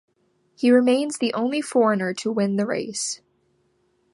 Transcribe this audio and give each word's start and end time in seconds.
He 0.55 0.71
remains 0.71 1.19
the 1.19 1.31
only 1.35 1.61
foreigner 1.61 2.11
to 2.15 2.31
win 2.31 2.55
the 2.55 2.65
race. 2.65 3.21